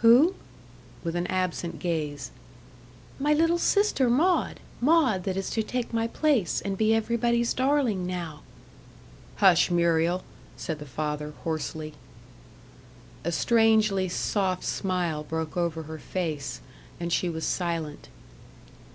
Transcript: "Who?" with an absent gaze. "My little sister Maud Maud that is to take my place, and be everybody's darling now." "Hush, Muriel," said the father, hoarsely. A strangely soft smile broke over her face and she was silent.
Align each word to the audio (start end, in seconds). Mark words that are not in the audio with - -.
"Who?" 0.00 0.34
with 1.02 1.16
an 1.16 1.26
absent 1.28 1.78
gaze. 1.78 2.32
"My 3.18 3.32
little 3.32 3.56
sister 3.56 4.10
Maud 4.10 4.60
Maud 4.78 5.24
that 5.24 5.38
is 5.38 5.48
to 5.52 5.62
take 5.62 5.94
my 5.94 6.06
place, 6.06 6.60
and 6.60 6.76
be 6.76 6.94
everybody's 6.94 7.54
darling 7.54 8.06
now." 8.06 8.42
"Hush, 9.36 9.70
Muriel," 9.70 10.22
said 10.54 10.80
the 10.80 10.84
father, 10.84 11.32
hoarsely. 11.44 11.94
A 13.24 13.32
strangely 13.32 14.06
soft 14.10 14.64
smile 14.64 15.24
broke 15.24 15.56
over 15.56 15.84
her 15.84 15.96
face 15.98 16.60
and 17.00 17.10
she 17.10 17.30
was 17.30 17.46
silent. 17.46 18.10